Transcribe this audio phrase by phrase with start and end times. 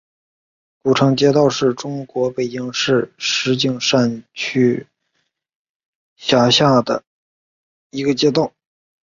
[0.81, 4.87] 古城街道是中国北京市石景山区
[6.15, 7.03] 下辖的
[7.91, 8.51] 一个街道。